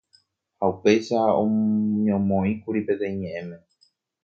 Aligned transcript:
ha 0.59 0.65
upéicha 0.73 1.19
oñomoĩkuri 1.41 2.81
peteĩ 2.87 3.13
ñe'ẽme 3.21 3.57